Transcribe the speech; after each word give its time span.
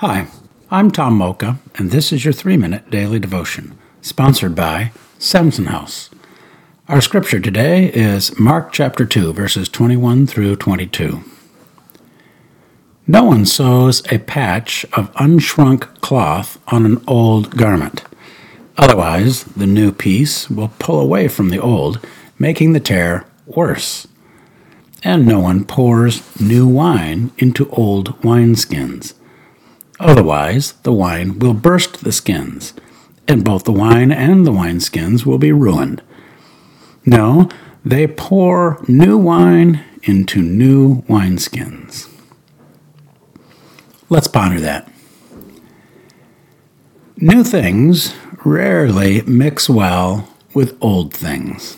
Hi, 0.00 0.28
I'm 0.70 0.92
Tom 0.92 1.14
Mocha, 1.14 1.58
and 1.74 1.90
this 1.90 2.12
is 2.12 2.24
your 2.24 2.32
three 2.32 2.56
minute 2.56 2.88
daily 2.88 3.18
devotion, 3.18 3.76
sponsored 4.00 4.54
by 4.54 4.92
Samson 5.18 5.64
House. 5.64 6.08
Our 6.86 7.00
scripture 7.00 7.40
today 7.40 7.92
is 7.92 8.38
Mark 8.38 8.70
chapter 8.70 9.04
2, 9.04 9.32
verses 9.32 9.68
21 9.68 10.28
through 10.28 10.54
22. 10.54 11.24
No 13.08 13.24
one 13.24 13.44
sews 13.44 14.04
a 14.12 14.20
patch 14.20 14.84
of 14.92 15.12
unshrunk 15.14 16.00
cloth 16.00 16.60
on 16.68 16.86
an 16.86 17.02
old 17.08 17.56
garment. 17.56 18.04
Otherwise, 18.76 19.42
the 19.42 19.66
new 19.66 19.90
piece 19.90 20.48
will 20.48 20.70
pull 20.78 21.00
away 21.00 21.26
from 21.26 21.48
the 21.48 21.60
old, 21.60 21.98
making 22.38 22.72
the 22.72 22.78
tear 22.78 23.26
worse. 23.46 24.06
And 25.02 25.26
no 25.26 25.40
one 25.40 25.64
pours 25.64 26.22
new 26.40 26.68
wine 26.68 27.32
into 27.38 27.68
old 27.70 28.16
wineskins. 28.20 29.14
Otherwise, 30.00 30.72
the 30.82 30.92
wine 30.92 31.38
will 31.38 31.54
burst 31.54 32.04
the 32.04 32.12
skins, 32.12 32.72
and 33.26 33.44
both 33.44 33.64
the 33.64 33.72
wine 33.72 34.12
and 34.12 34.46
the 34.46 34.52
wineskins 34.52 35.26
will 35.26 35.38
be 35.38 35.52
ruined. 35.52 36.02
No, 37.04 37.48
they 37.84 38.06
pour 38.06 38.84
new 38.86 39.18
wine 39.18 39.84
into 40.02 40.40
new 40.40 41.02
wineskins. 41.02 42.08
Let's 44.08 44.28
ponder 44.28 44.60
that. 44.60 44.90
New 47.16 47.42
things 47.42 48.14
rarely 48.44 49.22
mix 49.22 49.68
well 49.68 50.32
with 50.54 50.78
old 50.80 51.12
things. 51.12 51.76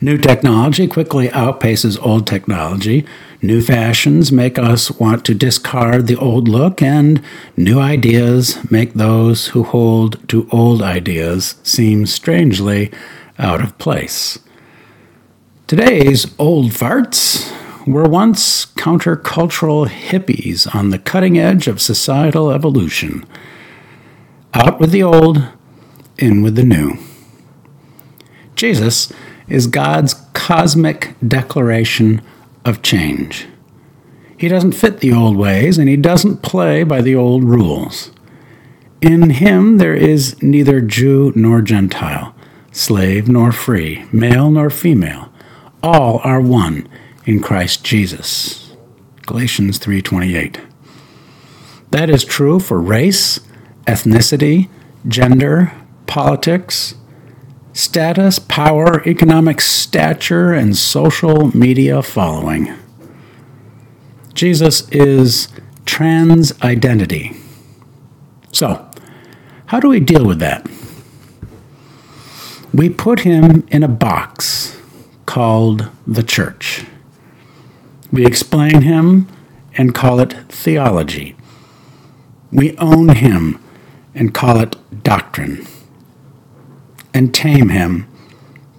New 0.00 0.16
technology 0.16 0.86
quickly 0.86 1.28
outpaces 1.30 1.98
old 2.00 2.24
technology. 2.24 3.04
New 3.42 3.60
fashions 3.60 4.30
make 4.30 4.56
us 4.56 4.92
want 4.92 5.24
to 5.24 5.34
discard 5.34 6.06
the 6.06 6.14
old 6.14 6.46
look, 6.46 6.80
and 6.80 7.20
new 7.56 7.80
ideas 7.80 8.70
make 8.70 8.94
those 8.94 9.48
who 9.48 9.64
hold 9.64 10.28
to 10.28 10.48
old 10.52 10.82
ideas 10.82 11.56
seem 11.64 12.06
strangely 12.06 12.92
out 13.40 13.60
of 13.60 13.76
place. 13.78 14.38
Today's 15.66 16.32
old 16.38 16.70
farts 16.70 17.52
were 17.84 18.08
once 18.08 18.66
countercultural 18.66 19.88
hippies 19.88 20.72
on 20.72 20.90
the 20.90 21.00
cutting 21.00 21.40
edge 21.40 21.66
of 21.66 21.80
societal 21.80 22.52
evolution. 22.52 23.26
Out 24.54 24.78
with 24.78 24.92
the 24.92 25.02
old, 25.02 25.42
in 26.18 26.40
with 26.42 26.54
the 26.54 26.62
new. 26.62 26.98
Jesus 28.54 29.12
is 29.48 29.66
God's 29.66 30.14
cosmic 30.32 31.14
declaration 31.26 32.22
of 32.64 32.82
change. 32.82 33.46
He 34.36 34.48
doesn't 34.48 34.72
fit 34.72 35.00
the 35.00 35.12
old 35.12 35.36
ways 35.36 35.78
and 35.78 35.88
he 35.88 35.96
doesn't 35.96 36.42
play 36.42 36.84
by 36.84 37.00
the 37.00 37.14
old 37.14 37.44
rules. 37.44 38.12
In 39.00 39.30
him 39.30 39.78
there 39.78 39.94
is 39.94 40.40
neither 40.42 40.80
Jew 40.80 41.32
nor 41.34 41.60
Gentile, 41.62 42.34
slave 42.72 43.28
nor 43.28 43.52
free, 43.52 44.04
male 44.12 44.50
nor 44.50 44.70
female. 44.70 45.32
All 45.82 46.20
are 46.24 46.40
one 46.40 46.88
in 47.24 47.40
Christ 47.40 47.84
Jesus. 47.84 48.74
Galatians 49.26 49.78
3:28. 49.78 50.58
That 51.90 52.10
is 52.10 52.24
true 52.24 52.58
for 52.58 52.80
race, 52.80 53.40
ethnicity, 53.86 54.68
gender, 55.06 55.72
politics, 56.06 56.94
status, 57.78 58.40
power, 58.40 59.06
economic 59.06 59.60
stature, 59.60 60.52
and 60.52 60.76
social 60.76 61.56
media 61.56 62.02
following. 62.02 62.74
Jesus 64.34 64.88
is 64.88 65.46
trans 65.86 66.60
identity. 66.60 67.36
So, 68.52 68.90
how 69.66 69.78
do 69.78 69.88
we 69.88 70.00
deal 70.00 70.26
with 70.26 70.40
that? 70.40 70.68
We 72.74 72.88
put 72.88 73.20
him 73.20 73.64
in 73.68 73.84
a 73.84 73.88
box 73.88 74.76
called 75.24 75.88
the 76.04 76.24
church. 76.24 76.84
We 78.10 78.26
explain 78.26 78.82
him 78.82 79.28
and 79.74 79.94
call 79.94 80.18
it 80.18 80.32
theology. 80.48 81.36
We 82.50 82.76
own 82.78 83.10
him 83.10 83.62
and 84.16 84.34
call 84.34 84.58
it 84.58 84.74
doctrine 85.04 85.64
and 87.14 87.34
tame 87.34 87.70
him 87.70 88.06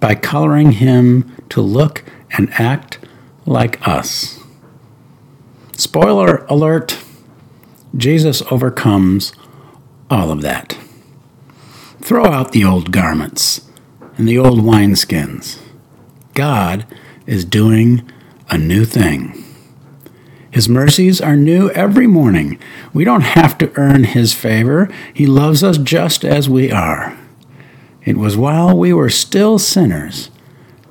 by 0.00 0.14
coloring 0.14 0.72
him 0.72 1.32
to 1.50 1.60
look 1.60 2.04
and 2.32 2.52
act 2.54 2.98
like 3.46 3.86
us. 3.86 4.40
Spoiler 5.76 6.44
alert 6.46 6.98
Jesus 7.96 8.42
overcomes 8.50 9.32
all 10.10 10.30
of 10.30 10.42
that. 10.42 10.76
Throw 12.00 12.26
out 12.26 12.52
the 12.52 12.64
old 12.64 12.92
garments 12.92 13.70
and 14.16 14.28
the 14.28 14.38
old 14.38 14.60
wineskins. 14.60 15.60
God 16.34 16.86
is 17.26 17.44
doing 17.44 18.10
a 18.50 18.58
new 18.58 18.84
thing. 18.84 19.42
His 20.50 20.68
mercies 20.68 21.20
are 21.20 21.36
new 21.36 21.70
every 21.70 22.06
morning. 22.06 22.58
We 22.92 23.04
don't 23.04 23.22
have 23.22 23.58
to 23.58 23.72
earn 23.76 24.04
His 24.04 24.34
favor. 24.34 24.88
He 25.12 25.26
loves 25.26 25.64
us 25.64 25.78
just 25.78 26.24
as 26.24 26.48
we 26.48 26.70
are. 26.70 27.16
It 28.04 28.18
was 28.18 28.36
while 28.36 28.76
we 28.76 28.92
were 28.92 29.08
still 29.08 29.58
sinners, 29.58 30.30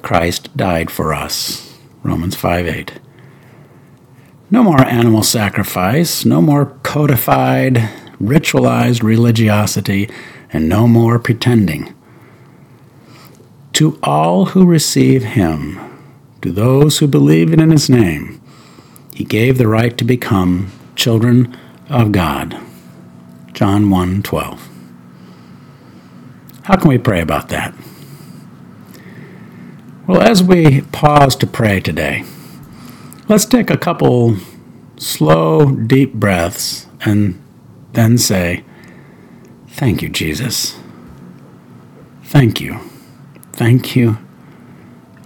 Christ 0.02 0.56
died 0.58 0.90
for 0.90 1.14
us. 1.14 1.78
Romans 2.02 2.36
5 2.36 2.68
8. 2.68 3.00
No 4.50 4.64
more 4.64 4.84
animal 4.86 5.24
sacrifice, 5.24 6.26
no 6.26 6.42
more 6.42 6.78
codified, 6.84 7.76
ritualized 8.22 9.04
religiosity, 9.04 10.10
and 10.52 10.68
no 10.68 10.88
more 10.88 11.20
pretending. 11.20 11.94
To 13.74 14.00
all 14.04 14.48
who 14.48 14.66
receive 14.66 15.24
him, 15.24 15.80
to 16.42 16.52
those 16.52 16.98
who 16.98 17.08
believe 17.08 17.54
in 17.54 17.72
his 17.72 17.90
name, 17.90 18.42
he 19.14 19.24
gave 19.24 19.58
the 19.58 19.68
right 19.68 19.98
to 19.98 20.04
become 20.04 20.72
children 20.96 21.58
of 21.90 22.12
God. 22.12 22.60
John 23.54 23.90
1 23.90 24.24
12. 24.24 24.73
How 26.64 26.78
can 26.78 26.90
we 26.90 26.98
pray 26.98 27.22
about 27.22 27.50
that? 27.50 27.74
Well, 30.08 30.22
as 30.22 30.42
we 30.44 30.82
pause 30.82 31.36
to 31.38 31.48
pray 31.48 31.80
today, 31.80 32.24
let's 33.28 33.46
take 33.46 33.70
a 33.70 33.78
couple 33.78 34.38
slow, 34.98 35.72
deep 35.72 36.14
breaths 36.14 36.88
and 37.02 37.42
then 37.94 38.18
say, 38.18 38.64
Thank 39.70 40.02
you, 40.02 40.10
Jesus. 40.10 40.78
Thank 42.24 42.62
you. 42.62 42.80
Thank 43.52 43.96
you. 43.96 44.18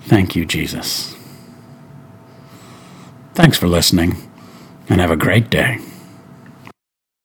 Thank 0.01 0.35
you, 0.35 0.45
Jesus. 0.45 1.15
Thanks 3.35 3.57
for 3.57 3.67
listening, 3.67 4.15
and 4.89 4.99
have 4.99 5.11
a 5.11 5.15
great 5.15 5.49
day. 5.49 5.79